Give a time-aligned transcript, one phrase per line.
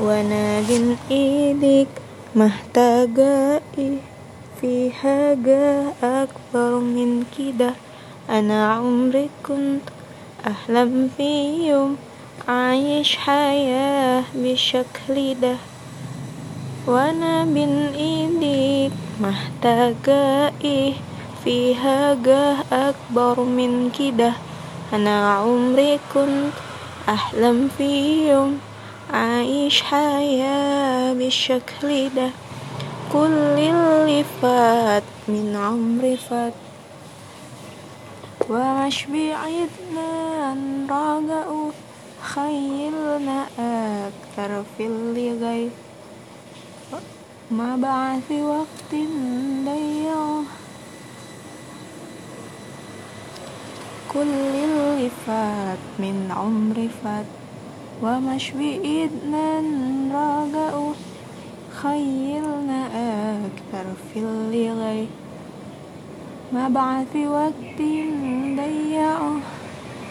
[0.00, 1.88] وانا بين ايدك
[2.36, 3.60] محتاجة
[4.60, 7.70] في حاجة اكبر من كده
[8.30, 9.82] انا عمري كنت
[10.46, 11.96] احلم في يوم
[12.48, 15.56] عايش حياة بالشكل ده
[16.86, 20.92] وانا بين ايديك محتاجة ايه
[21.44, 24.32] في حاجة اكبر من كده
[24.92, 26.52] انا عمري كنت
[27.08, 27.90] احلم في
[28.30, 28.58] يوم
[29.13, 32.29] عايش حياة بالشكل ده.
[33.13, 36.53] كل اللي فات من عمري فات.
[38.49, 41.71] وعش بعيدنا نراجعه
[42.21, 45.69] خيلنا أكتر في اللي غير
[47.51, 48.91] ما بعد وقت
[49.65, 50.43] ضيعه
[54.13, 54.19] كل
[54.65, 57.25] اللي فات من عمري فات.
[58.03, 60.93] ومش بإيدنا نراجعه
[61.81, 62.85] خيلنا
[63.45, 65.07] أكتر في اللي غير
[67.13, 67.79] في وقت
[68.55, 69.35] ضيعه